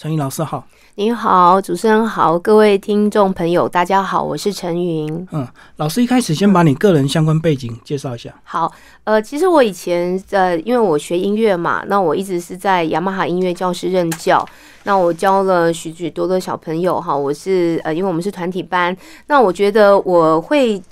[0.00, 5.28] 陈云老师好，您好，主持人好，各位听众朋友，大家好，我是陈云。
[5.30, 8.34] 嗯，老师一开始先把你个人相关背景介绍一下。
[8.42, 8.72] 好，
[9.04, 14.42] 呃，其实我以前呃，因为我学音乐嘛，那我一直是在雅马哈音乐教室任教，
[14.84, 18.96] 那我教了许许多多小朋友哈，我是呃，因为我们是团体班，
[19.26, 20.82] 那我觉得我会。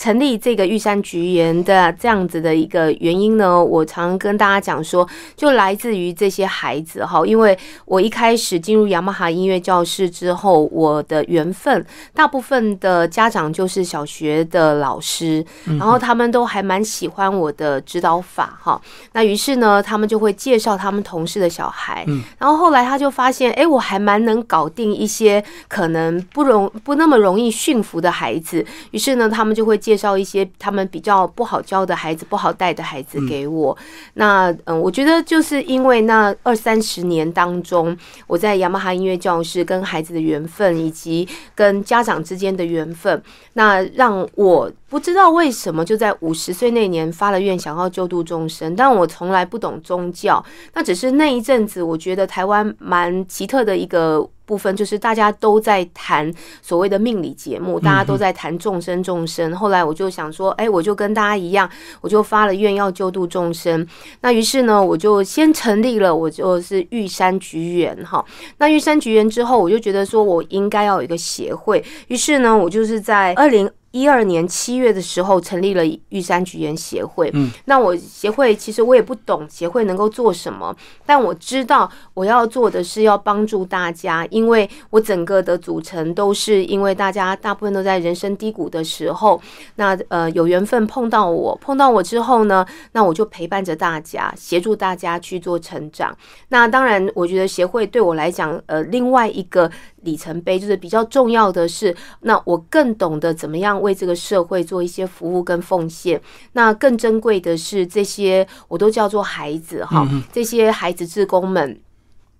[0.00, 5.06] 成立这个玉山菊园的这样子的一个原因呢，我常跟大家讲说，
[5.36, 11.84] 就来自于这些孩子哈，因为我一开始进入雅马哈音乐教室之后，我的缘分
[12.14, 18.80] 大部分的家长就是小学的老师，然后他们都还蛮喜欢我的指导法哈，
[19.12, 22.06] 那于是呢，他们就会介绍他们同事的小孩，
[22.38, 29.78] 然后后来他就发现，哎，我还蛮能搞定一些可能不容不那么容易驯服的孩子，于是呢，他们就会。
[29.89, 33.76] 介绍一些他们比较不好教的孩子、不好带的孩子给我。
[34.14, 43.22] 那嗯，我觉得就是因为那二三十年当中，我在雅马哈音乐教室跟孩子的缘分，以及跟家长之间的缘分，
[43.54, 48.76] 那让我不知道为什么就在五十岁那年发了愿，想要救度众生。
[48.76, 54.28] 但我从来不懂宗教，那只是那一阵子，我觉得台湾蛮奇特的一个。
[54.50, 56.28] 部分就是大家都在谈
[56.60, 59.54] 所谓的命理节目，大家都在谈众生众生。
[59.54, 63.86] 后来我就想说，哎，我就跟大家一样，我就发了愿要救度众生。
[64.22, 68.24] 那于是呢，我就先成立了，我就是玉山菊园哈。
[68.58, 71.84] 那玉山菊园之后，我就觉得说我应该要有一个协会。
[72.08, 73.70] 于是呢，我就是在二零。
[73.92, 77.30] 一二年七月的时候成立了玉山菊园协会。
[77.34, 80.74] 嗯，那我协会其实我也不懂协会能够做什么，
[81.04, 89.40] 但我知道我要做的是要帮助大家，因为我整个的组成都是因为大家大部分都在人生低谷的时候，
[89.76, 96.16] 那呃有缘分碰到我，碰到我之后呢，那我就陪伴着大家，协助大家去做成长。
[96.48, 99.70] 那当然，我觉得协会对我来讲，呃，另外一个。
[100.02, 106.20] 里程碑就是比较重要的是，那我更懂得怎么样为这个社会做一些服务跟奉献。
[106.52, 111.80] 那更珍贵的是，这些我都叫做孩子哈，这些孩子职工们。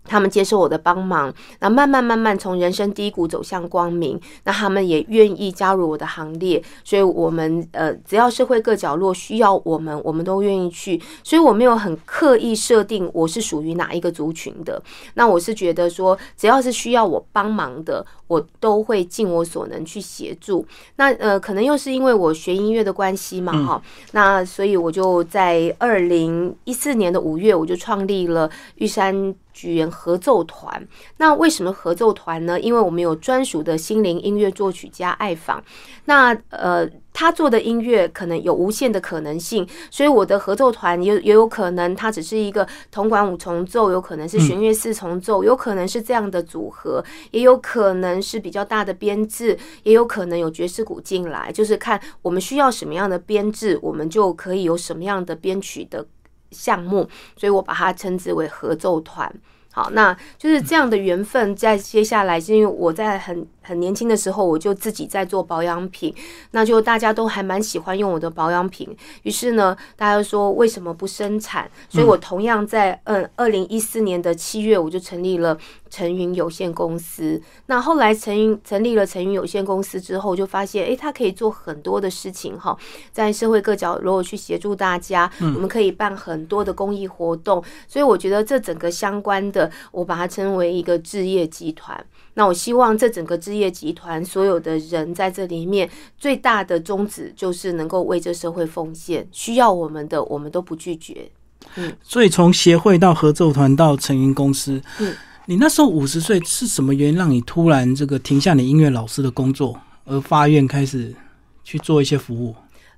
[0.04, 11.00] 他们接受我的帮忙，那慢慢慢慢从人生低谷走向光明，那他们也愿意加入我的行列，所以我们呃，只要社会各角落需要我们，我们都愿意去。
[11.22, 14.82] 所以我没有很刻意设定我是属于哪一个族群的。
[15.14, 20.66] 那我是觉得说，只要是需要我帮忙的，我都会尽我所能去协助。
[20.96, 23.82] 那呃，可能又是因为我学音乐的关系嘛，哈，
[24.12, 29.34] 那所以我就在二零一四年的五月，我就创立了玉山。
[29.52, 32.58] 剧园合奏团，那为什么合奏团呢？
[32.60, 35.62] 因为我们有专属的心灵音乐作曲家爱访，
[36.04, 56.06] 那呃，他做的音乐可能有无限的可能性，所以我的合奏团也也有可能，它只是一个铜管五重奏，有可能是弦乐四重奏，有可能是这样的组合，也有可能是比较大的编制，也有可能有爵士鼓进来，就是看我们需要什么样的编制，我们就可以有什么样的编曲的。
[56.50, 59.32] 项目，所以我把它称之为合奏团。
[59.72, 61.54] 好，那就是这样的缘分。
[61.54, 63.46] 在接下来，是因为我在很。
[63.70, 66.12] 很年轻的时候，我就自己在做保养品，
[66.50, 68.88] 那就大家都还蛮喜欢用我的保养品。
[69.22, 71.70] 于是呢，大家说为什么不生产？
[71.88, 75.56] 所以我同样在嗯二零一四年的七月，我就成立了
[75.88, 77.40] 晨云有限公司。
[77.66, 82.76] 那后来晨云成立了晨云有限公司之后，就发现哎，它可以做很多的事情哈，
[83.12, 85.30] 在社会各角落去协助大家。
[85.38, 92.02] 我们可以办很多的公益活动，所以我觉得这整个相关的，我把它称为一个置业集团。
[92.40, 95.86] 那我希望这整个置业集团所有的人在这里面
[96.16, 101.30] 最大的宗旨就是能够为这社会奉献，需要我们的我们都不拒绝。
[101.74, 105.14] 嗯，所以从协会到合奏团到成云公司，嗯，
[105.44, 111.14] 你那时候五十岁是什么原因让你突然这个停下你音乐老师的工作，而发愿开始
[111.62, 112.54] 去做一些服务？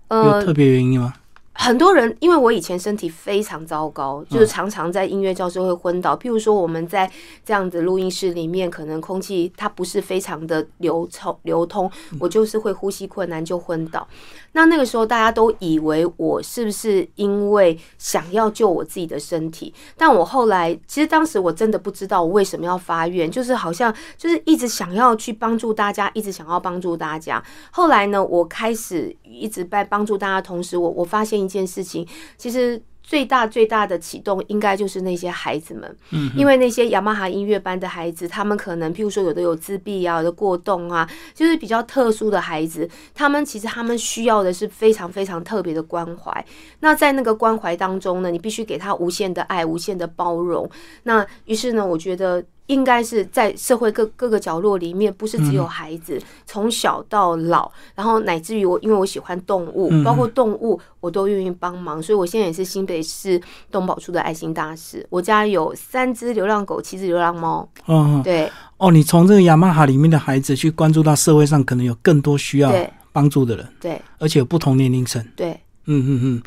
[0.09, 1.13] 有特别原因吗？
[1.55, 6.17] 很多人，因为我以前身体非常糟糕，就是常常在音乐教室会昏倒。
[6.17, 7.09] 譬如说，我们在
[7.45, 14.07] 这样子录音室里面，可能空气它不是非常的流通流通，我就是会呼吸困难就昏倒。
[14.53, 19.73] 那那个时候，大家都以为我是不是因为想要救我自己的身体？
[19.97, 27.43] 但我后来，其实当时我真的不知道我为什么要发愿，就是好像就是一直想要去帮助大家，一直想要帮助大家。
[27.71, 32.07] 后来呢，我开始一直在帮助大家，同时我我发现一件事情，
[32.37, 32.83] 其实。
[33.05, 46.47] 最大最大的启动应该就是那些孩子们，嗯，因为那些雅马哈音乐班的孩子，他们可能譬如说有的有自闭啊，有的过动啊，就是比较特殊的孩子，他们其实他们需要的是非常非常特别的关怀。
[46.79, 50.71] 那在那个关怀当中呢，你必须给他无限的爱，无限的包容。
[51.03, 65.05] 那于是呢，我觉得应该是在社会各各个角落里面，不是只有孩子，从小到老，然后乃至于我，因为我喜欢动物，包括动物我都愿意帮忙，所以我现在也是新北市动保处的爱心大使。
[65.11, 67.69] 我家有三只流浪狗，七只流浪猫。
[67.87, 68.51] 嗯，对。
[68.79, 72.73] 哦，你从这个雅马哈里面的孩子去关注到社会上可能有更多需要
[73.13, 75.53] 帮助的人，对，而且有不同年龄层，对，
[75.85, 76.43] 嗯嗯嗯。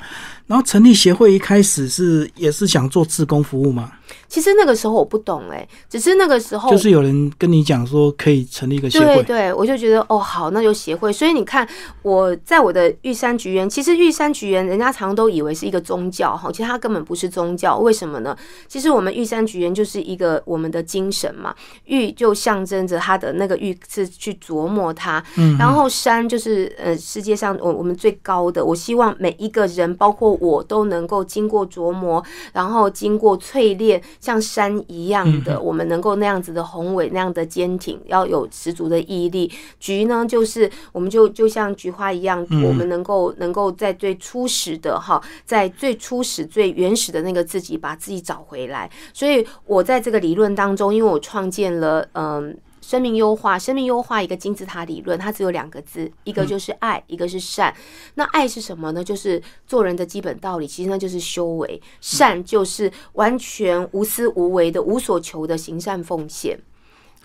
[0.47, 3.91] 然后成立协会一开始是也是想做志工服务吗？
[4.27, 11.11] 其实那个时候我不懂哎，只是那个时候就是有人跟你讲说可以成立一个协会，对对，我就觉得哦好，那就协会。
[11.11, 11.67] 所以你看
[12.01, 17.77] 我在我的玉山菊园，其实玉山菊园人家常都以为是一个宗教哈，其实它根本不是宗教。
[17.77, 18.35] 为什么呢？
[18.67, 21.55] 其实我们玉山菊园就是一个我们的精神嘛，
[21.85, 32.23] 玉就象征着它的那个玉是去琢磨它，嗯，然后山就是呃世界上我我们最高的，我希望每一个人包括我都能够经过琢磨，
[32.53, 33.94] 然后经过淬炼。
[34.19, 39.51] 像山一样的，我们能够那样子的宏伟，那样的坚挺，要有十足的毅力。
[39.79, 48.89] 菊呢，就是我们就就像菊花一样，我们能够能够在最初始的哈，在最初始最原始的那个自己，把自己找回来。
[49.13, 52.57] 所以我在这个理论当中，因为我创建了嗯。
[52.87, 57.73] 生命优化，生命优化一个金字塔理论，它只有两个字，一个就是爱，一个是善。
[58.13, 59.03] 那爱是什么呢？
[59.03, 61.81] 就是做人的基本道理，其实那就是修为。
[61.99, 66.55] 善就是完全无私无为的、无所求的行善奉献。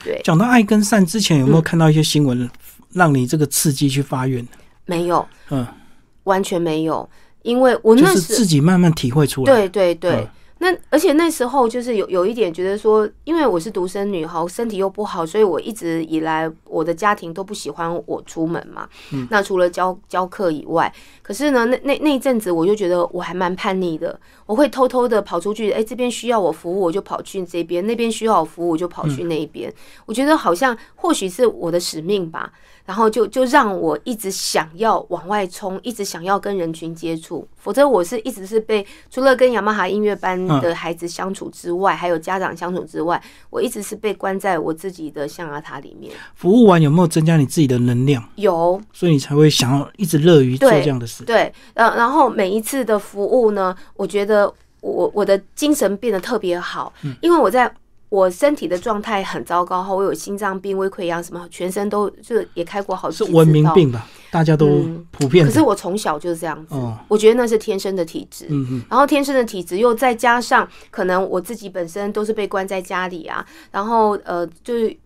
[0.02, 2.50] 对，讲到爱跟善之前，有没有看到一些新闻，
[2.94, 4.46] 让你这个刺激去发愿？
[4.86, 5.66] 没有，嗯，
[6.24, 7.06] 完全没有，
[7.42, 9.52] 因为我那是自己慢慢体会出来。
[9.52, 10.26] 对对对。
[10.62, 18.86] 那而且那时候就是有有一点觉得说，因为我是独生女哈，身体又不好，所以我一直以来我的家庭都不喜欢我出门嘛。
[19.10, 19.26] 嗯。
[19.30, 20.92] 那除了教教课以外，
[21.22, 29.72] 可是呢，那那那一阵子我就觉得我还蛮叛逆的，我会偷偷的跑出去，哎，这边需要我服务我就跑去这边，那边需要我服务我就跑去那边。
[30.04, 32.52] 我觉得好像或许是我的使命吧。
[32.86, 46.12] 然后就就让我一直想要往外冲，一直想要跟人群接触，否则我是一直是被除了跟雅马哈音乐班的孩子相处之外，还有家长相处之外，我一直是被关在我自己的象牙塔里面。
[46.34, 48.22] 服务完有没有增加你自己的能量？
[48.36, 51.24] 有，所以你才会想要一直乐于做这样的事。
[51.24, 57.72] 对，呃，然后每一次的服务呢，我觉得我我的精神变得特别好，因为我在。
[58.10, 64.04] 我身体的状态很糟糕哈，我有心脏病、胃溃疡什么，全身都就也开过好几次是文明病吧？
[64.30, 65.44] 大家都普遍。
[65.44, 66.74] 可是我从小就是这样子，
[67.08, 68.46] 我觉得那是天生的体质。
[68.88, 74.96] 然后天生的体质又再加上可能我自己本身都是被关在家里啊，然后呃就是。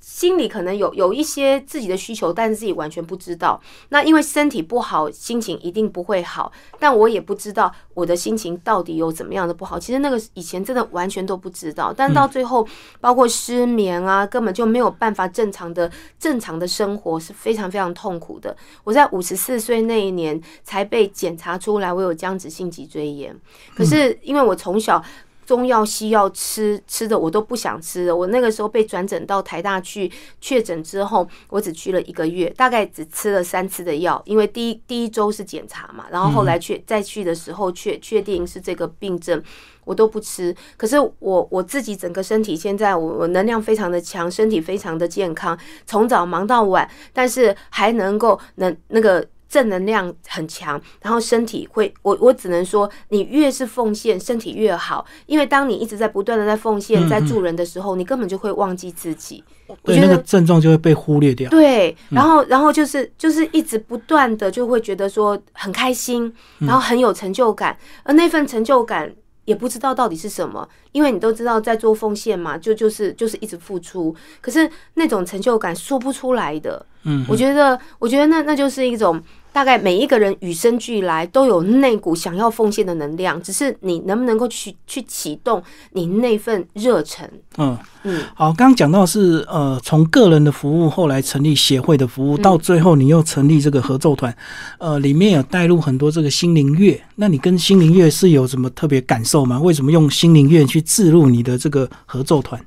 [0.00, 3.60] 心里可能有有一些自己的需求，但是自己完全不知道。
[3.90, 6.50] 那因为身体不好，心情一定不会好。
[6.78, 9.78] 但我也不知道我的心情到底有怎么样的不好。
[9.78, 11.92] 其实那个以前真的完全都不知道。
[11.94, 12.66] 但到最后，
[13.00, 18.56] 包括失眠啊，根本就没有办法正常的正常的生活，是非常非常痛苦的。
[18.84, 23.36] 我在五十四岁那一年才被检查出来我有僵直性脊椎炎。
[23.76, 25.02] 可是因为我从小。
[25.50, 28.14] 中药西药吃吃的我都不想吃了。
[28.14, 30.08] 我那个时候被转诊到台大去
[30.40, 34.22] 确诊之后，我只去了一个月，大概只吃了三次的药。
[34.26, 39.42] 因为第一第一周是检查嘛，然后后来确再去的时候确确定是这个病症，
[39.84, 40.54] 我都不吃。
[40.76, 49.26] 可是我我自己整个身体现在我我能量非常的强，身体非常的健康，从早忙到晚，但是还能够能那个。
[49.50, 55.04] 正能量很强，然后身体会，我我只能说，你越是奉献，身体越好。
[55.26, 59.42] 因为当你一直在不断的在奉献，在助人的时候，你根本就会忘记自己。
[59.82, 61.50] 对，那个症状就会被忽略掉。
[61.50, 69.12] 对，然后然后就是就是一直不断的就会觉得说很开心，然后很有成就感，而那份成就感
[69.46, 76.86] 也不知道到底是什么，因为你都知道在做奉献嘛，就就是就是一直付出，可是那种成就感说不出来的。
[77.04, 79.20] 嗯，我觉得我觉得那那就是一种。
[79.52, 87.28] 大概每一个人与生俱来都有那股想要奉献的能量，只是你能不能够去去启动你那份热忱。
[87.58, 94.32] 嗯嗯，好，刚刚讲到是呃，从个人的服务，后来成立协会的服务，到最后你又成立这个合奏团，
[94.78, 97.02] 呃，里面有带入很多这个心灵乐。
[97.16, 99.58] 那你跟心灵乐是有什么特别感受吗？
[99.58, 102.64] 为什么用心灵乐去置入你的这个合奏团？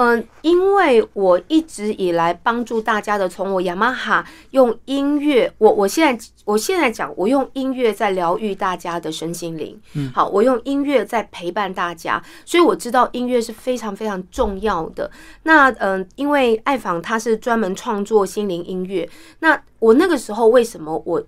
[0.00, 9.78] 嗯，因为我一直以来帮助大家的，从我雅马哈用音乐，我我现在我现在讲，我用音乐在疗愈大家的身心灵。
[9.92, 15.10] 嗯，好，我用音乐在陪伴大家，所以我知道音乐是非常非常重要的。
[15.42, 19.06] 那嗯，因为爱访他是专门创作心灵音乐，
[19.40, 21.22] 那我那个时候为什么我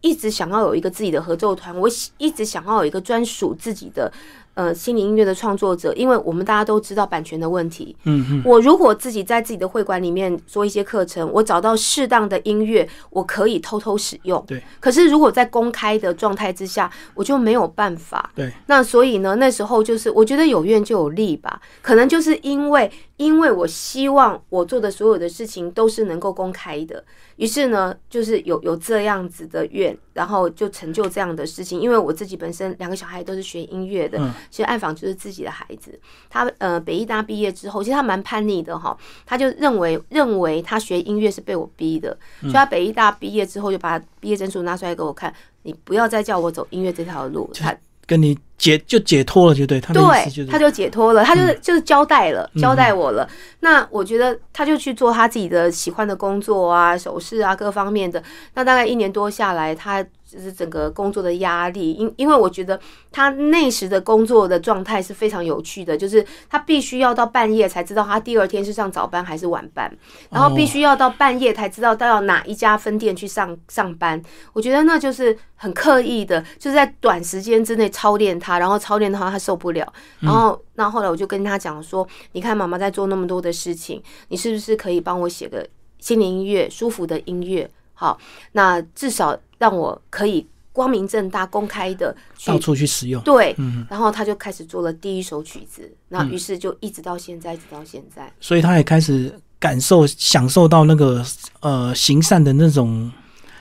[0.00, 4.10] 一直想要有一个自己的合奏团，我一直想要有一个专属自己的。
[4.56, 7.94] 呃心理音乐的创作者，因为我们大家都知道版权的问题。
[8.02, 14.42] 嗯嗯，我如果自己在自己的会馆里面做一些课程，我找到适当的音乐，我可以偷偷使用。
[14.46, 14.60] 对。
[14.80, 18.30] 可是如果在公开的状态之下，我就没有办法。
[18.34, 18.52] 对。
[18.66, 22.90] 那所以呢，那时候就是我觉得有怨就有利吧，可能就是因为。
[23.16, 27.02] 因为我希望我做的所有的事情都是能够公开的，
[27.36, 31.80] 于是呢，就是有有这样子的愿，然后就成就这样的事情。
[31.80, 34.18] 因为我自己本身两个小孩都是学音乐的，
[34.50, 35.98] 其实暗访就是自己的孩子。
[36.28, 45.32] 他呃北艺大毕业之后，其实他蛮叛逆的哈，他就认为认为他学音乐是被我逼的，所以他北艺大毕业之后就把毕业证书拿出来给我看，
[45.62, 47.50] 你不要再叫我走音乐这条路。
[47.54, 47.74] 他
[48.06, 53.28] 跟你解就解脱了，就对他的意思就是，他就解脱了，他就是就是交代了，交代我了。
[53.60, 58.22] 那我觉得他就去做他自己的喜欢的工作啊，首饰啊，各方面的。
[58.54, 60.04] 那大概一年多下来，他。
[60.26, 62.78] 就是整个工作的压力，因因为我觉得
[63.12, 69.96] 他那时的工作的状态是非常有趣的，就是他必须要到半夜才知道他第二天是上早班还是晚班，
[70.30, 74.20] 然后必须要到半夜才知道到哪一家分店去上上班。
[74.52, 79.90] 我觉得那就是很刻意的，就是在短时间之内操练他，然后操练的话他受不了。
[80.18, 85.64] 然后那后来我就跟他讲说：“你看妈妈在做那么多的事情，你是不是可以帮我写个
[86.00, 87.70] 心灵音乐、舒服的音乐？
[87.96, 88.16] 好，
[88.52, 93.22] 那至少。”让我可以光明正大、公开的到处去使用。
[93.22, 98.30] 对，嗯，然后他就开始做了第一首曲子，那于是就一直到现在，一直到现在。
[98.38, 101.24] 所以他也开始感受、享受到那个
[101.60, 103.10] 呃行善的那种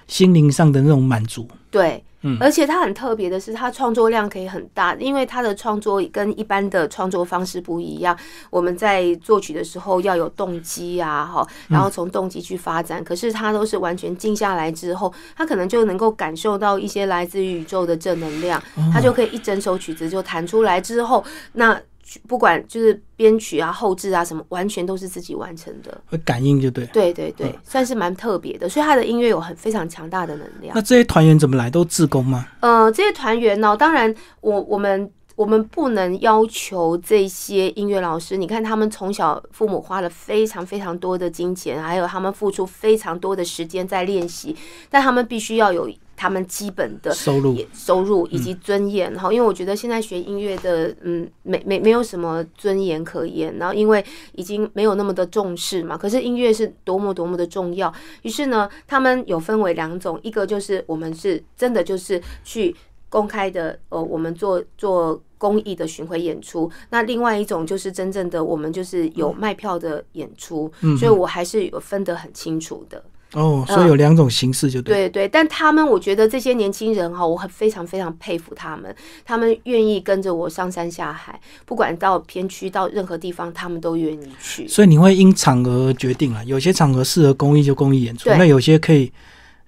[0.05, 1.47] 心灵上的那种满足。
[1.75, 2.03] 对。
[2.39, 8.17] 而且他很特别的是，他创作量可以很大，因为他的创作跟一般的创作方式不一样。
[8.49, 13.03] 我们在作曲的时候要有动机啊，哈，然后从动机去发展。
[13.03, 18.59] 可是他都是完全静下来之后，他可能就能够感受到一些来自于宇宙的正能量，
[18.91, 21.79] 他就可以一整首曲子就弹出来之后，那。
[22.27, 25.99] 不管就是编曲啊、后置啊什么，完全都是自己完成的。
[26.05, 26.85] 会感应就对。
[26.87, 28.69] 对对对，算是蛮特别的。
[28.69, 30.75] 所以他的音乐有很非常强大的能量。
[30.75, 31.69] 那这些团员怎么来？
[31.69, 32.47] 都自工吗？
[32.59, 38.37] 呃，这些团员呢，当然我我们我们不能要求这些音乐老师。
[38.37, 44.55] 你看他们从小父母花了非常非常多的金钱，还有他们付出非常多的时间在练习，
[44.89, 45.89] 但他们必须要有。
[46.17, 54.03] 他们基本的收入、收入以及尊严，然后因为我觉得现在学音乐的，嗯，没没没有什么尊严可言，然后因为
[54.33, 55.97] 已经没有那么的重视嘛。
[55.97, 62.75] 可是音乐是多么多么的重要，于是呢，他们有分为两种，一个就是我们是真的就是去
[63.09, 70.97] 公开的，呃，我们做做公益的巡回演出；那另外一种就是真正的我们就是有卖票的演出，嗯。
[70.97, 73.03] 所以我还是有分得很清楚的。
[73.33, 74.95] 哦，所以有两种形式就对。
[74.95, 84.65] 对对，但他们，我觉得这些年轻人哈，我很非常非常佩服他们，他们愿意跟着我上山下海，不管到偏区到任何地方，他们都愿意去。
[84.67, 89.11] 所以你会因场合决定啊，有些场合适合公益就公益演出，那有些可以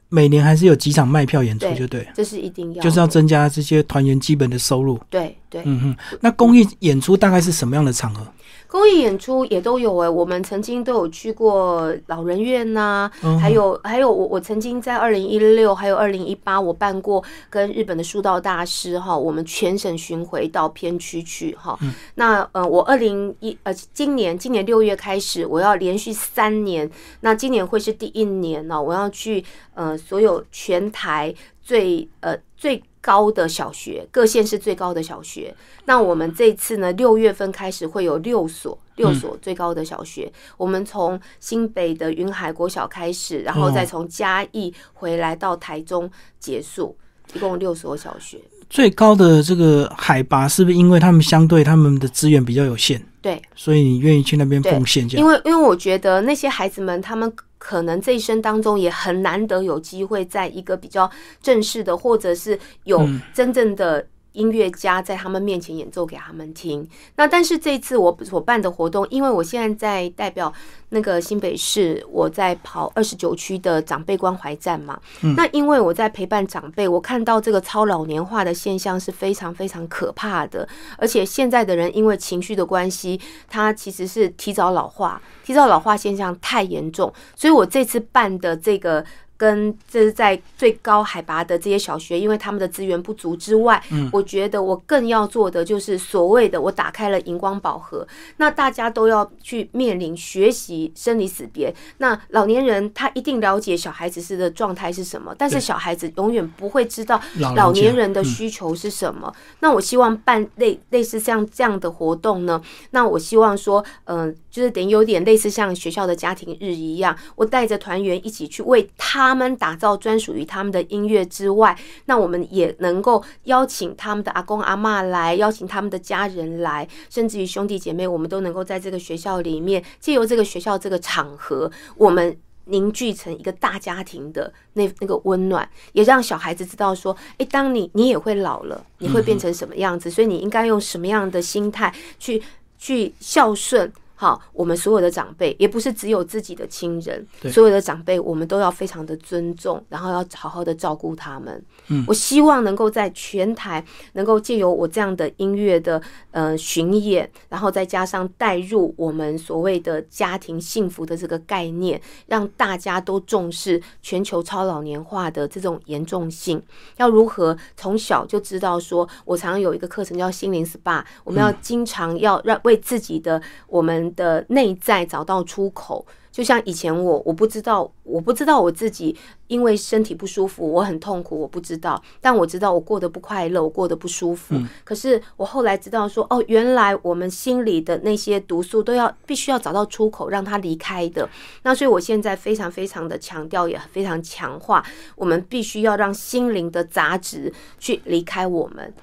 [0.07, 2.07] 每年还是有几场卖票演出，就对。
[2.13, 4.97] 这是一定要，就是要增加这些团员基本的收入。
[5.09, 6.17] 对对，嗯哼。
[6.21, 8.25] 那公益演出大概是什么样的场合？
[8.67, 13.09] 公益演出也都有哎，我们曾经都有去过老人院呐，
[13.41, 21.79] 还有还有我我曾经在二零一六还有二零一八，我办过跟日本的书道大师哈，我们全省巡回到片区去哈。
[22.15, 26.89] 那呃，我二零一呃今年今年六月开始，我要连续三年，
[27.21, 29.43] 那今年会是第一年呢，我要去
[29.73, 31.33] 呃所有全台
[31.63, 32.83] 最呃最。
[33.07, 35.55] 高的小学，各县市最高的小学。
[35.85, 40.29] 那我们这次呢，六月份开始会有六所，六所最高的小学。
[40.57, 46.97] 我们从新北的云海国小开始，然后再从嘉义回来到台中结束，
[47.33, 48.41] 一共六所小学。
[48.69, 53.01] 最高的这个海拔是不是因为他们相对他们的资源比较有限？
[53.21, 55.09] 对，所以你愿意去那边奉献？
[55.11, 57.31] 因为因为我觉得那些孩子们他们。
[57.57, 61.09] 可能这一生当中也很难得有机会，在一个比较
[61.41, 64.07] 正式的，或者是有真正的。
[64.33, 66.87] 音乐家在他们面前演奏给他们听。
[67.15, 70.53] 那但是这次我所办的活动，因为我现在在代表
[70.89, 74.99] 那个新北市，我在跑二十九区的长辈关怀站嘛。
[75.35, 80.67] 那因为我在陪伴长辈，我看到这个超老年化的现象是非常非常可怕的。
[80.97, 83.19] 而且现在的人因为情绪的关系，
[83.49, 87.11] 他其实是提早老化，提早老化现象太严重。
[87.35, 89.03] 所以我这次办的这个。
[89.37, 98.05] 跟这是在最高海拔的这些小学，因为他们的资源不足之外，嗯，我觉得我更要做的就是所谓的我打开了荧光宝盒，
[98.37, 101.73] 那大家都要去面临学习生离死别。
[101.99, 107.21] 那老年人他一定了解小孩子是的状态是什么，但是小孩子永远不会知道
[107.55, 109.31] 老年人的需求是什么。
[109.59, 119.37] 那我希望办类类似像这样的活动呢，那我希望说，嗯，就是等于有点类似像学校的家庭日一样，我带着团员一起去为他。
[119.37, 132.35] 们打造专属于他们的音乐之外，那我们也能够邀请他们的阿公阿妈来，邀请他们的家人来，甚至于兄弟姐妹，我们都能够在这个学校里面，借由这个学校这个场合，我们
[132.65, 142.41] 凝聚成一个大家庭的那那个温暖，也让小孩子知道说，诶，当你你也会老了，你会变成什么样子，所以你应该用什么样的心态去
[142.79, 143.93] 去孝顺。
[144.19, 151.63] 好，我们所有的长辈也不是只有自己的亲人，所有的长辈我们都要非常的尊重，然后要好好的照顾他们。
[151.89, 166.59] 嗯，我希望能够在全台能够借由我这样的音乐的呃巡演，然后再加上带入我们所谓的家庭幸福的这个概念，让大家都重视全球超老年化的这种严重性。
[166.95, 168.79] 要如何从小就知道？
[168.79, 174.06] 说我常常有一个课程叫心灵 SPA，我们要经常要让为自己的我们。
[174.15, 179.15] 的内在找到出口，就像以前我我不知道，我不知道我自己
[179.47, 184.55] 因为身体不舒服，我很痛苦，我不知道，但我知道我过得不快乐，我过得不舒服。
[184.83, 191.27] 可是我后来知道说，哦，原来我们心里的那些毒素都要必须要找到出口，让它离开的。
[191.63, 194.85] 那所以我现在非常非常的强调，也非常强化，
[195.15, 198.93] 我们必须要让心灵的杂质去离开我们。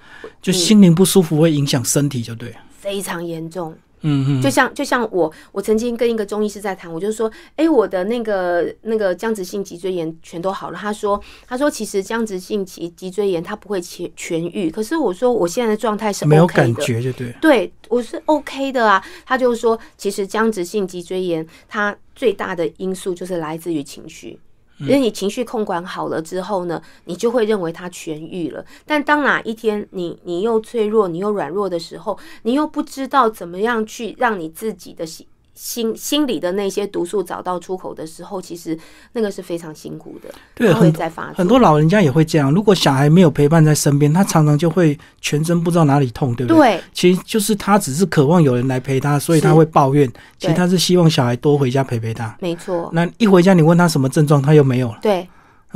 [0.40, 3.74] 就心灵不舒服会影响身体，就对，非常严重。
[4.06, 10.78] 嗯，就像就像我，我曾经跟一个中医师在谈，我就说，哎，我的那个那个僵直性脊椎炎全都好了。
[10.78, 19.02] 他说，他说其实僵直性脊脊椎炎它不会痊痊愈，可是我说我现在的状态是没有感觉，就对，对我是 OK 的啊。
[19.24, 24.38] 他就说，其实僵直性脊椎炎它最大的因素就是来自于情绪。
[24.80, 28.64] 因为你情绪控管好了之后呢，你就会认为它痊愈了。
[28.84, 35.84] 但当哪一天你你又脆弱、你又软弱的时候，你又不知道怎么样去让你自己的心心。
[35.84, 38.78] 心心里的那些毒素找到出口的时候，其实
[39.12, 40.32] 那个是非常辛苦的。
[40.54, 42.52] 对，会再发很多老人家也会这样。
[42.52, 46.76] 如果小孩没有陪伴在身边，他常常就会全身不知道哪里痛，对不对？
[46.76, 50.10] 对，其实就是他只是渴望有人来陪他，所以他会抱怨。
[50.38, 52.34] 其实他是希望小孩多回家陪陪他。
[52.40, 52.88] 没错。
[52.92, 54.98] 那一回家，你问他什么症状，他又没有了。
[55.02, 55.28] 对，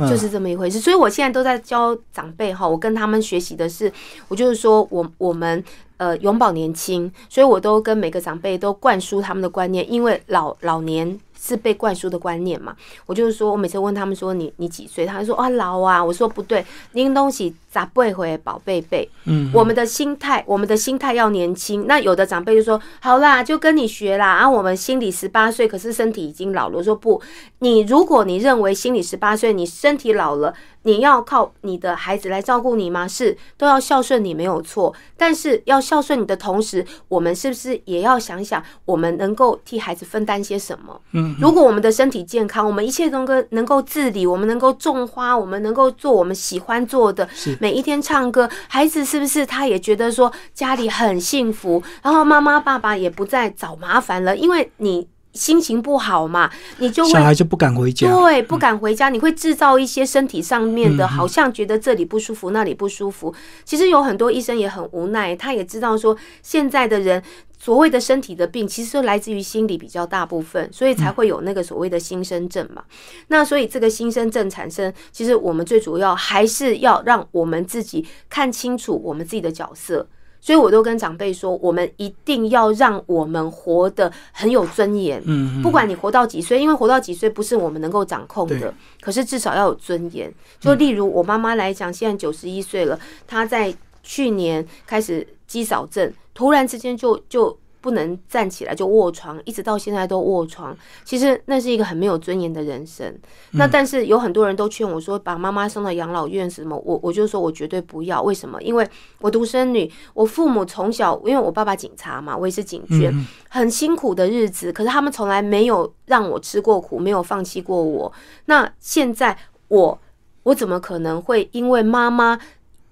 [0.07, 0.79] 就是这么一回事。
[0.79, 3.91] 所以我现在都在教长辈哈，我跟他们学习的是，
[4.27, 5.63] 我就是说我我们。
[5.99, 12.73] 呃，永葆年轻，所以我都跟每个长辈都灌输他们的观念，因为老老年是被灌输的观念嘛。
[13.05, 19.09] 我就是说，我每次问他们说你你几岁，他说啊老啊，我说不对，拎东西咋不会回宝贝贝？
[19.25, 21.85] 嗯，我们的心态，我们的心态要年轻。
[21.87, 24.33] 那有的长辈就说好啦，就跟你学啦。
[24.33, 26.77] 啊，我们心里十八岁，可是身体已经老了。
[26.77, 27.21] 我说不，
[27.59, 30.53] 你如果你认为心里十八岁，你身体老了。
[30.83, 33.05] 你要靠你的孩子来照顾你吗？
[33.05, 34.95] 是，都要孝顺你没有错。
[35.17, 40.99] 但是要孝顺你的同时，我们是不是也要想想，我们能够替孩子分担些什么？
[41.11, 47.27] 嗯，如果我们的身体健康，我们一切能够能够自理，我们能够种花，我们能够做我们喜欢做的，
[47.59, 51.83] 每一天唱歌，孩子是不是他也觉得说家里很幸福？
[52.01, 55.07] 然后妈妈爸爸也不再找麻烦了，因为你。
[55.31, 63.33] 心情不好嘛，你就会小孩就不敢回家，对，不敢回家，你会制造一些身体上面的，好像觉得这里不舒服，那里不舒服。
[63.63, 67.21] 其实有很多医生也很无奈，他也知道说现在的人
[67.59, 72.81] 所谓的身体的病，其实都来自于心理比较大部分，所以才会有那个所谓的新生症嘛。
[73.27, 80.07] 那所以这个新生症产生，其实我们最主要还是要让我们自己看清楚我们自己的角色。
[80.41, 85.21] 所以，我都跟长辈说，我们一定要让我们活得很有尊严。
[85.25, 88.73] 嗯，不管你活到几岁，因为活到几岁不是我们能够掌控的。
[89.01, 90.33] 可是至少要有尊严。
[90.57, 97.59] 就例如我妈妈来讲，现在九十一岁了，她在去年开始肌少症，突然之间就就。
[97.81, 100.77] 不能站起来就卧床，一直到现在都卧床。
[101.05, 103.17] 其实那是一个很没有尊严的人生。
[103.51, 106.77] 那但是有很多人都劝我说，把妈妈送到养老院什么？
[106.85, 108.21] 我我就说我绝对不要。
[108.21, 108.61] 为什么？
[108.61, 108.85] 因为
[109.21, 113.13] 我独生女，我父母从小因为我爸爸警察嘛，我也是警眷，
[113.47, 114.73] 很辛苦的日子。
[114.73, 118.11] 可是他们从来没有让我吃过苦，没有放弃过我。
[118.47, 119.37] 那现在
[119.69, 119.97] 我
[120.43, 122.37] 我怎么可能会因为妈妈？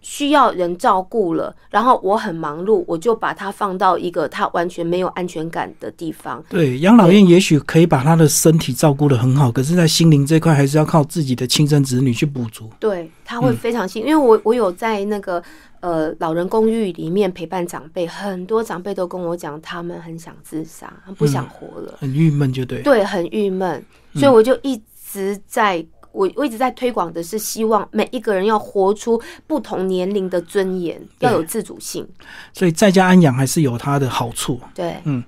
[0.10, 6.42] 需要人照顾了，然后我很忙碌，我就把他放到一个他完全没有安全感的地方。
[6.48, 12.70] 对，养老院也许可以把他的身体照顾的很好，可是，在心灵这块还是要靠自己的亲生子女去补足。
[12.80, 15.44] 对，他会非常辛，因为我我有在那个
[15.82, 25.86] 呃老人公寓里面陪伴长辈，很多长辈都跟我讲，他们很想自杀，不想活了，很郁闷，就对，对，很郁闷，所以我就一直在。
[26.18, 32.08] 我我一直在推广的是，希望每一个人要活出不同年龄的尊严，要有自主性。
[32.54, 34.60] 所以在家安养还是有它的好处。
[34.74, 35.24] 对，嗯，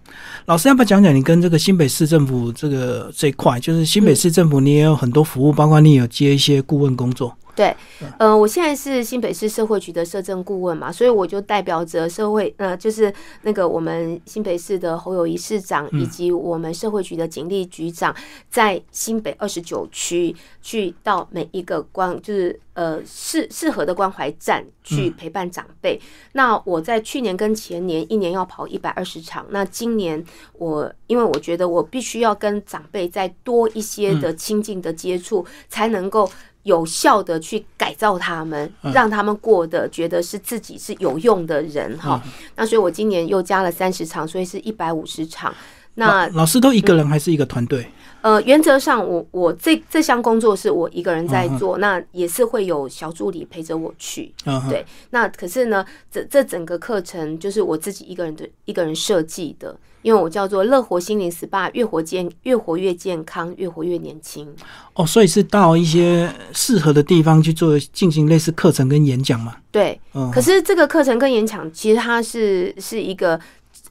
[0.45, 3.60] 老师要不要讲讲你跟这个新北市政府这个这一块？
[3.60, 7.38] 就是新北市政府，你也有很多服务，包括你有接一些顾问工作。
[7.60, 7.76] 对，
[8.17, 18.15] 呃，我现在是新北市社会局的社政顾问嘛，所以我就代表着社会，呃，就是那个我们新北市的侯友谊市长以及我们社会局的警力局长，
[18.50, 26.00] 在新北二十九区去到每一个关，就是呃适适合的关怀站去陪伴长辈。
[26.32, 36.32] 那我在去年跟前年一年要跑一百二十场，那今年我因为我觉得我必须要跟长辈再多一些的亲近的接触，才能够。
[36.69, 42.21] 有效的去改造他们，让他们过得觉得是自己是有用的人哈。
[42.55, 45.53] 那所以我今年又加了三十场，所以是一百五十场。
[45.95, 47.86] 那老师都一个人还是一个团队？
[48.21, 54.34] 呃，原则上我我这这项工作是我一个人在做，那也是会有小助理陪着我去。
[54.69, 59.75] 对，那可是呢，这这整个课程就是我自己一个人的一个人设计的。
[60.01, 64.47] 因为我叫做乐活心灵 SPA，越活健越活越健康，越活越年轻。
[64.93, 69.58] 哦，所以是到一些适合的地方去做进行类似课程跟演讲嘛？
[69.73, 69.99] 对，
[70.34, 73.38] 可是这个课程跟演讲其实它是是一个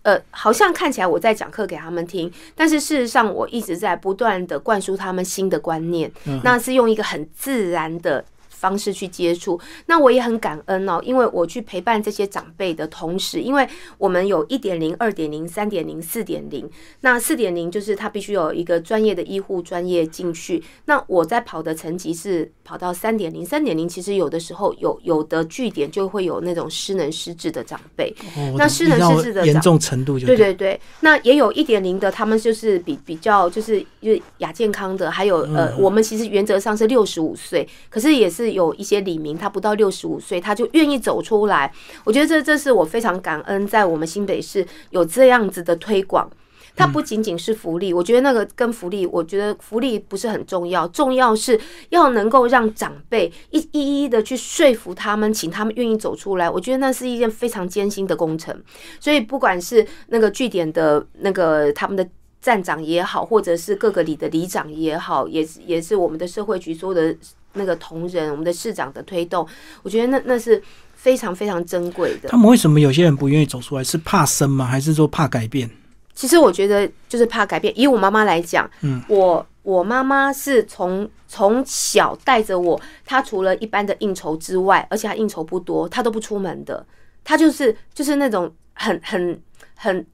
[0.03, 6.11] 呃，好像看起来我在讲课给他们听，但是事实上我一直在不断的灌输他们新的观念，
[6.43, 8.25] 那是用一个很自然的。
[8.59, 13.67] 方式去接触，那我也很感恩哦，因为我去陪伴这些长辈的同时，因为
[13.99, 16.69] 我们有一点零、二点零、三点零、四点零。
[17.03, 20.61] 那四点零就是他必须有一个专业的医护专业进去。
[20.87, 28.13] 那我在跑的层级是跑到三点零，三点零其实有的时候有有的据点就会有那种失能失智的长辈。
[28.57, 30.81] 那失能失智的严重程度就对对对。
[31.01, 38.48] 那也有一点零的，他们就是比比较就是就是亚健康的，还有呃，我们其实原则上是六十五岁，可是也是。
[38.53, 41.73] 有一些李明，他不到六十五岁，他就愿意走出来。
[42.05, 46.31] 我觉得这这是我非常感恩，在我们新北市有这样子的推广。
[46.77, 51.59] 它不仅仅是福利，我觉得那个跟福利，我觉得福利不是很重要，重要是
[51.89, 56.49] 要能够让长辈一一一的去说服他们，请他们愿意走出来。
[56.49, 58.57] 我觉得那是一件非常艰辛的工程。
[59.01, 62.09] 所以不管是那个据点的那个他们的
[62.41, 67.17] 站长也好，或者是各个里的里长也好，也是也是我们的社会局所有的。
[67.59, 69.47] 那个同仁，我们的市长的推动，
[69.83, 70.63] 我觉得那那是
[70.95, 72.29] 非常非常珍贵的。
[72.31, 73.85] 他们为什么有些人不愿意走出来？
[73.85, 74.65] 是怕生吗？
[74.65, 75.69] 还是说怕改变？
[76.15, 77.73] 其实我觉得就是怕改变。
[77.79, 86.87] 以我妈妈来讲，嗯，我我妈妈是从从小带着我，她除了一般的应酬之外，而且她应酬不多，她都不出门的。
[87.23, 89.41] 她就是就是那种很很
[89.77, 90.07] 很。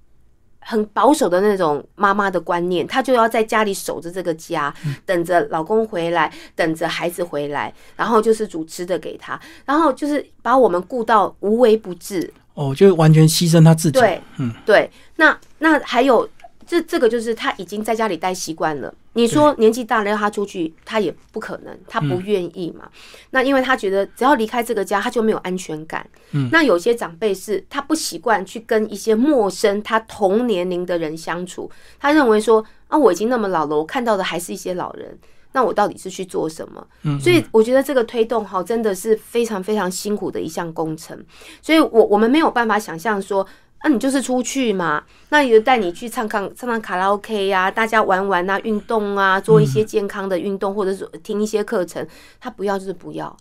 [0.65, 4.75] 很保守的那种妈妈的观念，她就要在家里守着这个家，
[5.07, 12.33] 等着老公回来，等着孩子回来，然后就是煮吃的给他，然后就是把我们顾到无微不至。
[12.55, 13.99] 哦，就完全牺牲他自己。
[13.99, 14.91] 对，嗯，对。
[15.17, 16.29] 那那还有。
[16.67, 18.93] 这这个就是他已经在家里待习惯了。
[19.13, 22.89] 你说年纪大了要他出去，他也不可能，他不愿意嘛。
[23.31, 26.05] 那因为他觉得只要离开这个家，他就没有安全感。
[26.33, 35.17] 嗯，那有些长辈是他不习惯去跟一些陌生他同年龄的人相处，他认为说啊，我已经那么老了，我看到的还是一些老人，
[35.53, 36.85] 那我到底是去做什么？
[37.05, 41.25] 嗯，所以我觉得这个推动哈，真的是非常非常辛苦的一项工程。
[41.63, 43.47] 所以我我们没有办法想象说。
[43.87, 52.07] 那你就是出去嘛，那也就带你去唱唱唱唱卡拉 OK 呀，大家玩玩啊，运动啊，做一些健康的运动，或者是听一些课程。
[52.41, 53.37] 他不要就是不要，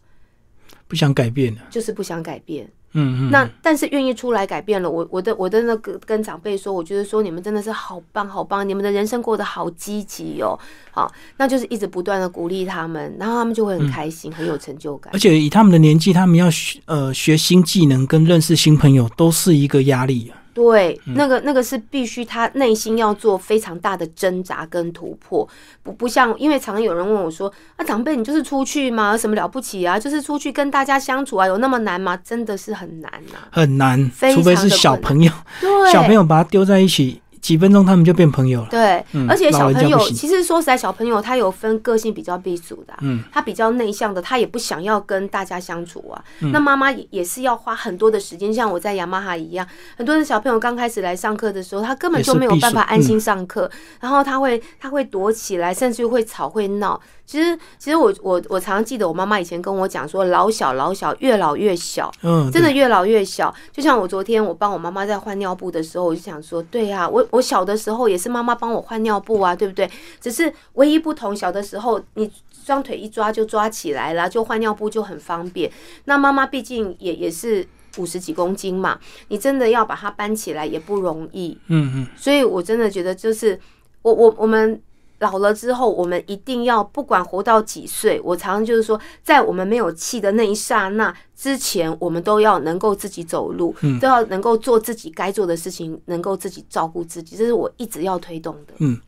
[0.93, 2.69] 不想改变就是不想改变。
[2.95, 10.56] 嗯嗯，那但是愿意出来改变了，我我的我的那个跟长辈说，我觉得说你们真的是好棒好棒，你们的人生过得好积极哦，
[10.91, 15.12] 好，那就是一直不断的鼓励他们，然后他们就会很开心，很有成就感。
[15.12, 20.38] 而且以他们的年纪，他们要学呃学新技能跟认识新朋友，都是一个压力啊。
[20.54, 25.48] 对，那个那个是必须他内心要做非常大的挣扎跟突破，
[25.82, 29.18] 不不像，因为常常有人问我说：“啊，长辈你就是出去吗？
[29.18, 29.98] 什么了不起啊？
[29.98, 38.67] 就是出去跟大家相处啊，有那么难吗？”真的是很难啊，很难，除非是小朋友，对，小朋友把他丢在一起，几分钟他们就变朋友了。
[38.71, 46.23] 对，嗯而且小朋友其实说实在，小朋友他有分个性比较避俗的啊、嗯他比较内向的，他也不想要跟大家相处啊。
[46.39, 56.99] 嗯那妈妈也也是要花很多的时间，像我在雅马哈一样，很多的小朋友刚开始来上课的时候，他根本就没有办法安心上课，然后他会他会躲起来，甚至会吵会闹。
[57.25, 62.12] 其实其实我我我常常记得我妈妈以前跟我讲说，老小老小，越老越小。
[62.21, 63.53] 嗯，真的越老越小。
[63.71, 69.89] 就像我昨天我帮我妈妈在换尿布的时候，我就想说，对啊，我我小的时候也是妈妈帮我换尿布啊，对不对？
[70.19, 72.29] 只是唯一不同，小的时候你
[72.65, 75.71] 双腿一抓就抓起来了，就换尿布就很方便。
[76.05, 77.65] 那妈妈毕竟也也是
[77.97, 81.57] 五十几公斤嘛，你真的要把它搬起来也不容易。
[81.67, 83.59] 嗯嗯，所以我真的觉得，就是
[84.01, 84.81] 我我我们
[85.19, 98.73] 老了之后，我们一定要不管活到几岁，我常常就是说，在我们没有气的那一刹那之前，我们都要能够自己走路，都要能够做自己该做的事情，能够自己照顾自己，这是我一直要推动的。
[98.80, 98.99] 嗯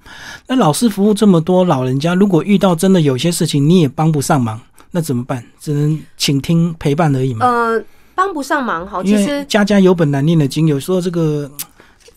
[0.48, 5.44] 那老师服务这么多老人家，如果遇到真的有些事情你也帮不上忙，那怎么办？
[5.60, 7.46] 只能倾听陪伴而已嘛。
[7.46, 11.52] 呃，帮不上忙哈，因为其实家家有本难念的经，有时候这个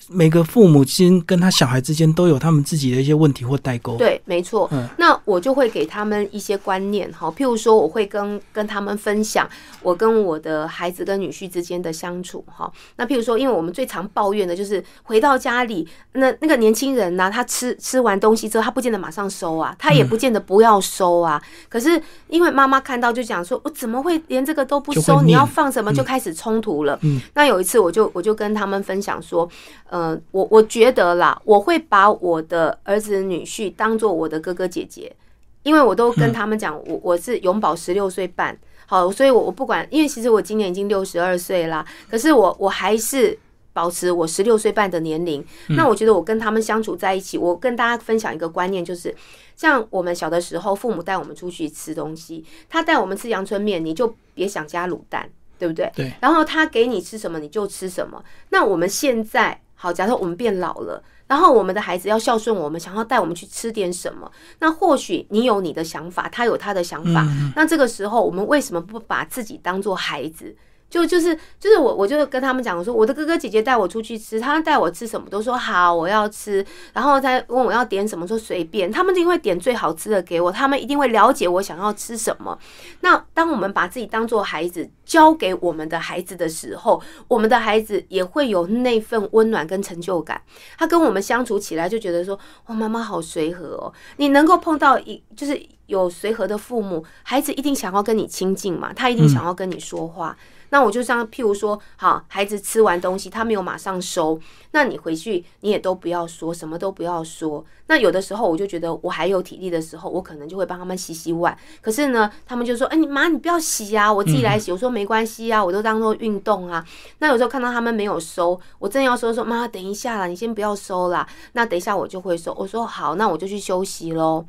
[0.09, 4.69] 每个父母亲跟他小孩之间都有他们自己的一些问题或代沟。，对，没错。
[4.73, 9.49] 嗯那我就会给他们一些观念哈，譬如说，我会跟跟他们分享
[9.83, 12.71] 我跟我的孩子跟女婿之间的相处哈。
[12.97, 21.41] 那譬如说，因为我们最常抱怨的就是回到家里，那那个年轻人呢、他吃吃完东西之后，他不见得马上收啊，他也不见得不要收啊。
[21.69, 25.23] 可是因为妈妈看到就讲说，我怎么会连这个都不收？
[25.23, 25.93] 你要放什么？
[25.93, 26.99] 就开始冲突了。
[27.03, 29.49] 嗯那有一次，我就我就跟他们分享说，
[29.89, 29.98] 呃，
[30.31, 35.15] 我我觉得啦，我会把我的儿子女婿当做我的哥哥姐姐，
[35.63, 43.39] 因为我都跟他们讲，我我是永保十六岁半，好，所以我我不管，因为其实我今年已经六十二岁啦，可是我我还是。
[43.71, 49.15] 保持我十六岁半的年龄，那我觉得我跟他们相处在一起，我跟大家分享一个观念，就是
[49.55, 55.31] 像我们小的时候，父母带我们出去吃东西，他带我们吃阳春面，你就别想加卤蛋，
[55.61, 55.89] 对不对？
[55.95, 56.13] 对。
[56.21, 58.21] 然后他给你吃什么你就吃什么。
[58.49, 67.25] 那我们现在好，假设我们变老了，然后我们的孩子要孝顺我们，想要带我们去吃点什么，那或许你有你的想法，他有他的想法。
[67.55, 70.57] 那这个时候，我们为什么不把自己当做孩子？
[70.91, 82.59] 就就是就是我，我就跟他们讲，我说我的哥哥姐姐带我出去吃，他带我吃什么都说好，我要吃，然后再问我要点什么，说随便，他们一定会点最好吃的给我，他们一定会了解我想要吃什么。
[83.01, 90.41] 那当我们把自己当做孩子交给我们的孩子的时候，我们的孩子也会有那份温暖跟成就感。
[90.79, 93.93] 他跟我们相处起来就觉得说，哇，妈妈好随和哦。
[94.17, 100.35] 你能够碰到一就是有随和的父母，孩子一定想要跟你亲近嘛，他一定想要跟你说话。
[100.71, 104.39] 那我就像譬如说，好，孩子吃完东西，他没有马上收，
[104.73, 107.65] 那你回去你也都不要说，什么都不要说。
[107.87, 111.57] 那有的时候我就觉得我还有体力的时候，我可能就会帮他们洗洗碗。
[111.81, 114.71] 可是呢，他们就说：“哎、你妈，你不要洗啊，我自己来洗。
[114.71, 116.85] 我说：“没关系啊，我都当做运动啊。”
[117.21, 122.55] 那有时候看到他们没有收，我正要说说：“妈，等一下啦，你先不要收啦。”那等一下我就会收。
[122.59, 124.45] 我说：“好，那我就去休息喽。”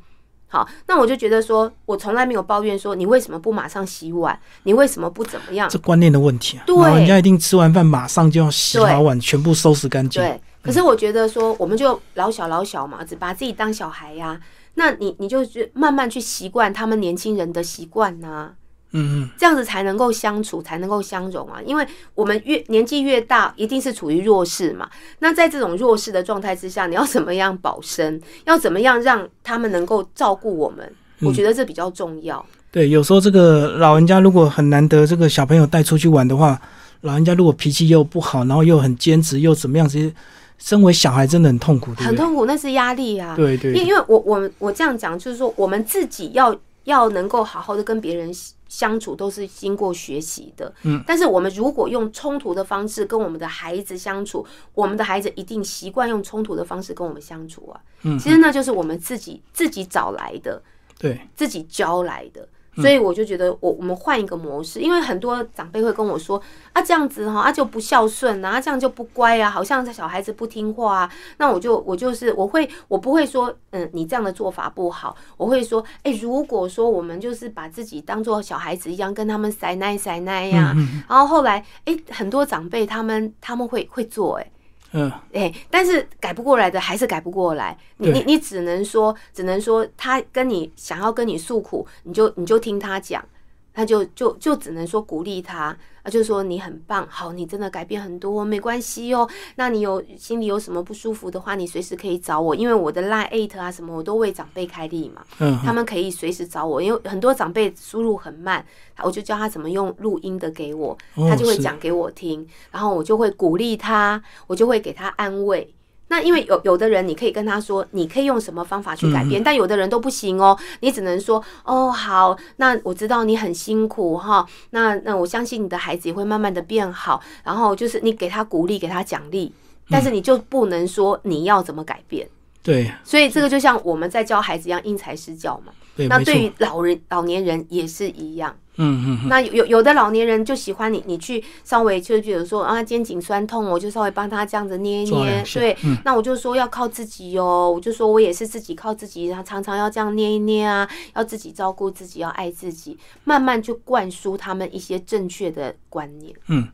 [0.52, 5.68] 好，那我就觉得说，我从来没有抱怨说你为什么不马上洗碗，你为什么不怎么样？
[5.70, 6.64] 这观念的问题啊。
[6.66, 10.20] 对人家一定吃完饭马上就要洗好碗，全部收拾干净。
[10.20, 14.40] 对，可是我觉得说，我们就老小老小嘛，只把自己当小孩呀、
[14.74, 18.50] 那你你就去慢慢去习惯他们年轻人的习惯呐，
[18.92, 21.60] 嗯嗯，这样子才能够相处，才能够相融啊。
[21.64, 24.88] 因为我们越年纪越大，一定是处于弱势嘛。
[25.20, 28.20] 那在这种弱势的状态之下，你要怎么样保身？
[28.46, 30.92] 要怎么样让他们能够照顾我们？
[31.20, 32.44] 我觉得这比较重要。
[32.72, 36.60] 对，有时候这个老人家如果很难得这个小朋友带出去玩的话，
[37.02, 40.12] 老人家如果脾气又不好，然后又很坚持，又怎么样，其实
[40.58, 42.06] 身为小孩真的很痛苦，对不对？
[42.06, 43.34] 很痛苦，那是压力啊。
[43.36, 46.56] 对对对因因为我我我这样讲，就是说我们自己要
[46.90, 48.30] 要能够好好的跟别人
[48.68, 50.72] 相处，都是经过学习的。
[50.82, 57.80] 嗯，但是我们如果用冲突的方式跟我们的孩子相处，我们的孩子一定习惯用冲突的方式跟我们相处啊。
[58.02, 60.62] 嗯，其实那就是我们自己自己找来的，
[60.98, 62.46] 对，自己教来的。
[62.80, 66.40] 所以我就觉得我我们换一个模式，因为很多长辈会跟我说
[66.72, 71.12] 啊这样子哈啊就不孝顺啊，这样就不乖啊，好像小孩子不听话啊。
[71.38, 80.74] 那我就我就是我会我不会说嗯你这样的做法不好，我会说哎、如果说我们就是把自己当做小孩子一样跟他们塞奶塞奶呀，
[81.08, 84.50] 然后后来哎、很多长辈他们他们会会做哎、
[84.92, 87.76] 嗯，哎、但是改不过来的还是改不过来。
[87.98, 93.24] 你你你只能说，只能说他跟你想要跟你诉苦，你就你就听他讲。
[93.72, 95.76] 他就就就只能说鼓励他。
[96.02, 99.28] 啊，就说你很棒，好，你真的改变很多，没关系哦。
[99.56, 105.22] 那你有心里有什么不舒服的话，你随时可以找我，因为我的 Line eight 啊什么，我都为长辈开立嘛。
[105.40, 108.64] 嗯，他们可以随时找我，因为很多长辈输入很慢，
[109.02, 110.96] 我就教他怎么用录音的给我，
[111.28, 115.70] 他就会讲给我听，然后我就会鼓励他，我就会给他安慰。
[116.10, 120.58] 那因为有有的人，你可以跟他说，你可以用什么方法去改变，但有的人都不行哦。
[120.80, 127.22] 你只能说，哦，好，那我知道你很辛苦哈，那那我相信你的孩子也会慢慢的变好。
[127.44, 129.52] 然后就是你给他鼓励，给他奖励，
[129.88, 132.28] 但是你就不能说你要怎么改变。
[132.60, 135.72] 对，所以这个就像我们在教孩子一样，因材施教嘛。
[135.96, 138.56] 对那对于老人、老年人也是一样。
[138.82, 156.34] 嗯嗯，那有有的老年人就喜欢你，你去稍微就比如说啊肩颈酸痛，我就稍微帮他这样子捏一捏，对，那我就说要靠自己哦，我就说我也是自己靠自己，然后常常要这样捏一捏啊，要自己照顾自己，要爱自己，慢慢就灌输他们一些正确的观念。
[156.48, 156.66] 嗯。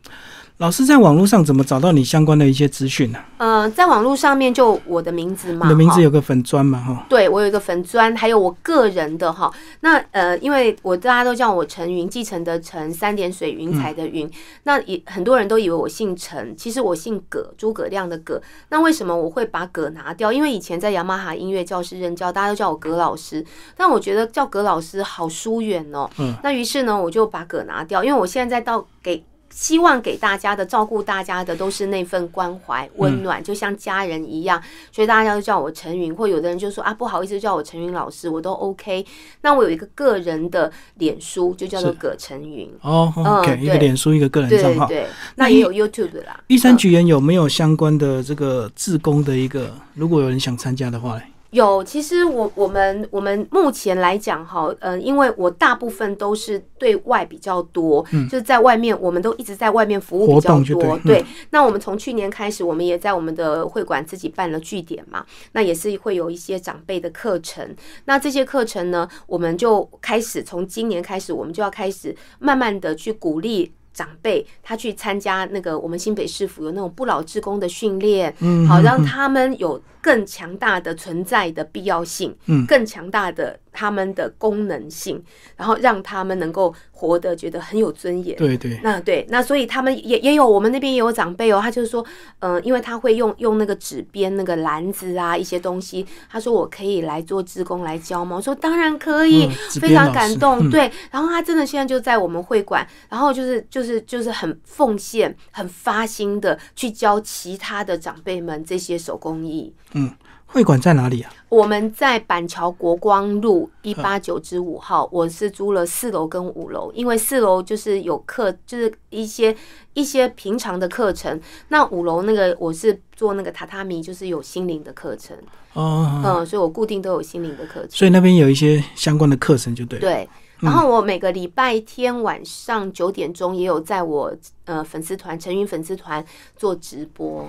[0.59, 3.19] 老师在网络上怎么找到你相关的一些资讯呢？
[3.37, 7.05] 呃，在网络上面就我的名字嘛，你的名字有个粉砖嘛，哈。
[7.11, 9.53] 对，我有一个粉砖，还有我个人的哈。
[9.81, 14.31] 那呃，因为我大家都叫我陈云，继承的陈，三点水云彩的云。
[14.62, 18.40] 那也很多人都以为我姓陈，其实我姓葛，诸葛亮的葛。
[18.71, 20.33] 那为什么我会把葛拿掉？
[20.33, 23.45] 因为以前在雅马哈音乐教室任教，大家都叫我葛老师，
[23.77, 26.09] 但我觉得叫葛老师好疏远哦。
[26.16, 26.35] 嗯。
[26.42, 29.23] 那于是呢，我就把葛拿掉，因为我现在到给。
[29.57, 39.07] 希望给大家的照顾大家的都是那份关怀温暖，就像家人一样，所以大家都叫我陈云，或有的人就说啊不好意思叫我陈云老师，我都 OK。
[39.40, 46.38] 那我有一个个人的脸书，就叫做葛陈云哦，OK，一个脸书一个个人账号，对，那也有 YouTube 啦。
[46.49, 49.73] 玉山菊园有没有相关的这个自工的一个？
[49.95, 51.19] 如果有人想参加的话
[51.57, 61.25] 有，其实我我们我们目前来讲哈，呃，因为我大部分都是对外比较多，嗯，就是在外面，我们都一直在外面服务比较多，对。
[61.51, 67.75] 那我们从去年开始，我们也在我们的会馆自己办了据点嘛，那也是会有一些长辈的课程。
[68.05, 73.73] 那这些课程呢，我们就开始从今年开始，我们就要开始慢慢的去鼓励。
[73.97, 85.21] 长辈他去参加那个我们新北市府有那种不老职工的训练，嗯，好让他们有更强大的存在的必要性，嗯，更强大的他们的功能性，
[85.57, 88.37] 然后让他们能够活得觉得很有尊严。
[88.37, 92.07] 对对，那对那所以他们也也有我们那边也有长辈哦，他就是说，
[92.38, 98.37] 嗯，因为他会用用那个纸编那个篮子啊一些东西，他说我可以来做志工来教吗？
[98.37, 99.49] 我说当然可以，
[99.81, 100.71] 非常感动。
[100.71, 103.87] 对，然后他真的现在就在我们会馆，然后就是就是。
[103.87, 109.73] 是，就是很奉献、很发心的去教其他的长辈们这些手工艺。
[109.96, 110.11] 嗯，
[110.44, 111.32] 会馆在哪里啊？
[111.48, 119.56] 我们在板桥国光路一八九之五号，我是租了四楼跟五楼，因为四楼就是有课，就是一些
[119.94, 121.40] 一些平常的课程。
[121.68, 125.37] 那五楼那个我是做那个榻榻米，就是有心灵的课程。
[125.72, 127.90] 哦，嗯，所以我固定都有心灵的课程。
[127.90, 129.98] 所以那边有一些相关的课程，就对。
[129.98, 130.28] 对。
[130.59, 136.24] 然后我每个礼拜天晚上九点钟也有在我呃粉丝团陈云粉丝团
[136.56, 137.46] 做直播。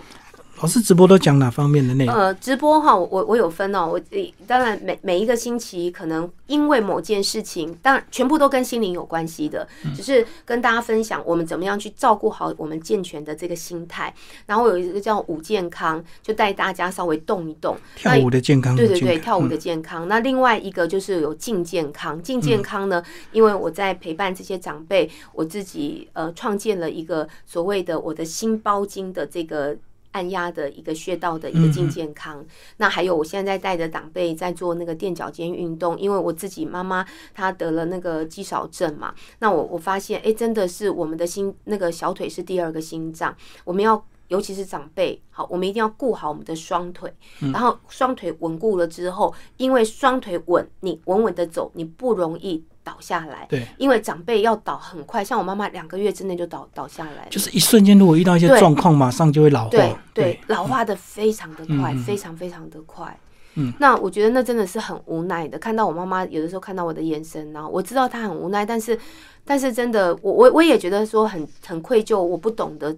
[0.60, 2.16] 老师直播都讲哪方面的内容？
[2.16, 3.88] 呃，直播哈，我我有分哦。
[3.88, 4.02] 我
[4.48, 14.12] 当然每每一个星期可能因为某件事情，当然全部都跟心灵有关系的，只是跟大家分享我们怎么样去照顾好我们健全的这个心态。
[14.48, 18.76] 然后有一个叫舞健康，就带大家稍微动一动，跳舞的健康。
[18.76, 20.08] 对对对，跳舞的健康。
[20.08, 29.78] 那另外一个就是有静健康，静健康呢，因为我在陪伴这些长辈，我自己呃创建了一个所谓的我的心包经的这个。
[30.18, 32.44] 按压的一个穴道的一个静健康，
[32.78, 47.14] 那还有我现在带着长辈在做那个垫脚尖运动，因为我自己妈妈她得了那个肌少症嘛，那我我发现哎，真的是我们的心那个小腿是第二个心脏，我们要尤其是长辈，好，我们一定要顾好我们的双腿，
[47.54, 52.66] 然后双腿稳固了之后，因为双腿稳，你稳稳的走，你不容易。
[52.88, 63.20] 倒下来，对，因为长辈要倒很快，像我妈妈两个月之内就倒倒下来，就是一瞬间，如果遇到一些状况，马上就会老化，对，老化的非常的快，非常非常的快。
[63.56, 68.98] 嗯，那我觉得那真的是很无奈的，看到我妈妈有的时候看到我的眼神然后，我知道她很无奈，但是
[69.44, 72.96] 但是真的，我我我也觉得说很很愧疚，我不懂得。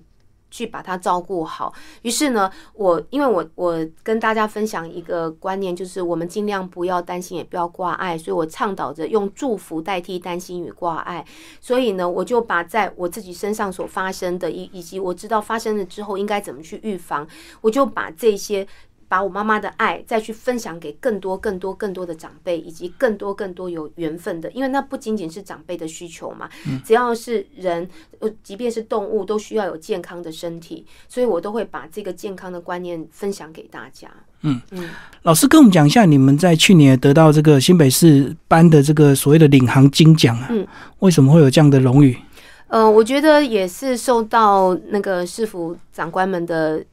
[0.51, 1.73] 去把它照顾好。
[2.01, 8.17] 于是呢，我因为我我跟大家分享一个观念，就是我们尽量不要担心，也不要挂碍。
[8.17, 11.25] 所以我倡导着用祝福代替担心与挂碍。
[11.59, 17.27] 所以呢，我就把在我自己身上所发生的，以以及我知道发生了之后应该怎么去预防，
[17.61, 18.67] 我就把这些
[19.09, 26.47] 把我妈妈的爱再去分享给更多、更多、更多的长辈，以及更多、更多有缘分的，因为那不仅仅是长辈的需求嘛，
[26.85, 34.07] 只要是人，呃，即便是动物，都需要有健康的身体，所以我都会把这个健康的观念分享给大家。
[34.41, 34.87] 嗯嗯，
[35.23, 40.65] 老师跟我们讲一下，你们在去年得到这个新北市颁的这个所谓的领航金奖啊，嗯，
[40.99, 42.15] 为什么会有这样的荣誉？
[42.67, 46.85] 呃，我觉得也是受到那个市府长官们的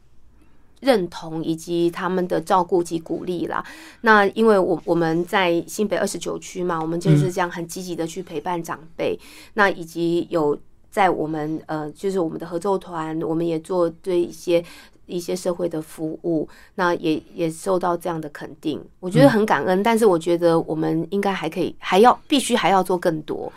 [0.86, 3.62] 认同，以及他们的照顾及鼓励啦。
[4.02, 9.18] 那因为我我们在新北二十九区嘛，我们就是这样很积极的去陪伴长辈，
[9.54, 10.56] 那以及有
[10.88, 14.64] 在我们呃，就是我们的合奏团，我们也做对一些
[15.06, 19.82] 一些社会的服务，那也也受到这样的肯定，我觉得很感恩。
[19.82, 23.52] 但是我觉得我们应该还可以，还要必须还要做更多。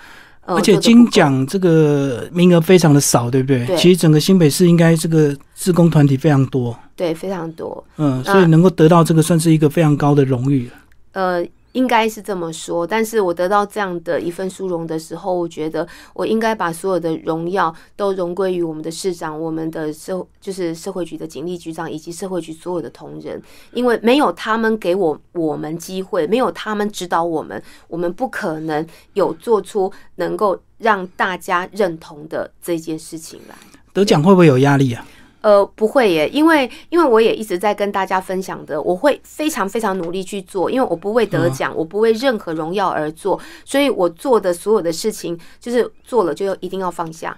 [0.45, 3.67] 而且金奖这个名额非常的少，对不对？
[3.77, 7.83] 其实整个新北市应该这个自工团体非常多，对，非常多。
[7.97, 10.69] 嗯，所以能够得到这个算是一个非常高的荣誉
[11.11, 11.45] 呃。
[11.73, 23.41] 应该是这么说，但是我得到这样的一份殊荣的时候，我觉得我应该把所有的荣耀都荣归于我们的市长、我们的社就是社会局的警力局长以及社会局所有的同仁，
[23.71, 33.55] 因为没有他们给我我们机会，没有他们指导我们，我们不可能有做出能够让大家认同的这件事情来。
[33.93, 35.05] 得奖会不会有压力啊？
[35.41, 47.35] 呃，不会耶，因为因为我也一直在跟大家分享的，我会非常非常努力去做，因为我不为得奖，我不为任何荣耀而做，所以我做的所有的事情，就是做了就要一定要放下。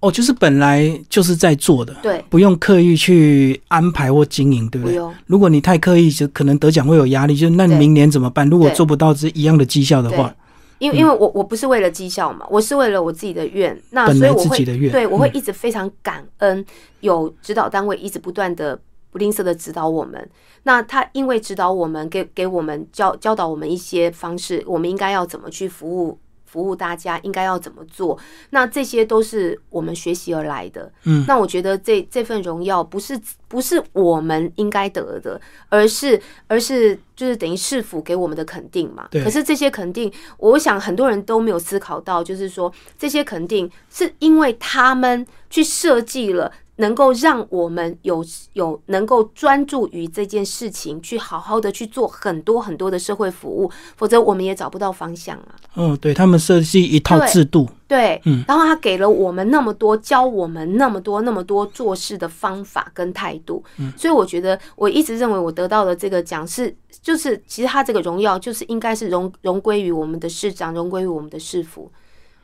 [0.00, 4.98] 哦，就是本来就是在做的，对，不用刻意去安排或经营，对不对？
[4.98, 5.12] 不。
[5.26, 8.48] 如果你太刻意，就可能得奖会有压力，就那明年怎么办？
[8.50, 10.34] 如果做不到这一样的绩效的话。
[10.82, 16.64] 因为因为我我不是为了绩效嘛，我是为了我自己的愿，那所以我会对我会一直非常感恩
[17.00, 18.76] 有指导单位一直不断的
[19.12, 20.28] 不吝啬的指导我们。
[20.64, 26.18] 那他因为指导我们，给给我们教教导我们一些方式，我们应该要怎么去服务。
[26.52, 28.18] 服务大家应该要怎么做？
[28.50, 30.92] 那这些都是我们学习而来的。
[31.04, 35.40] 嗯，那我觉得这这份荣耀不是不是我们应该得的，
[35.70, 39.08] 而是而是就是等于市府给我们的肯定嘛。
[39.10, 46.52] 可是这些肯定，我想很多人都没有思考到，就是说这些肯定是因为他们去设计了。
[46.82, 48.24] 能够让我们有
[48.54, 55.54] 有能够专注于这件事情，去好好的去做很多很多的社会服务，否则我们也找不到方向啊。
[55.76, 71.90] 嗯，对他们设计一套制度，对，嗯，然后他给了我们那么多，教我们那么多那么多做事的方法跟态度，嗯，所以我觉得我一直认为我得到的这个奖是，就是其实他这个荣耀就是应该是荣荣归于我们的市长，荣归于我们的市府。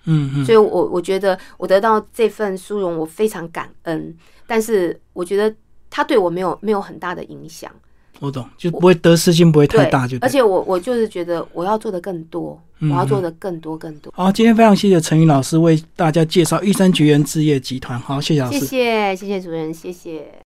[0.05, 4.15] 嗯嗯，所以，我我觉得我得到这份殊荣，我非常感恩。
[4.47, 5.55] 但是，我觉得
[5.91, 7.71] 他对我没有没有很大的影响。
[8.21, 14.13] 我懂，就不会得失心不会太大，就而且我我就是觉得我要做的更多，我要做的更多更多。
[14.17, 17.97] 好，今天非常谢谢陈宇老师为大家介绍玉山菊园置业集团。
[18.01, 20.33] 好，谢谢老师，谢谢谢谢主任，谢谢。